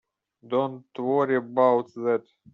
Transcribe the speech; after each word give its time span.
Don't 0.47 0.83
worry 0.97 1.35
about 1.35 1.93
that. 1.93 2.23